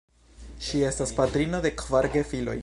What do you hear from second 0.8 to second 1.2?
estas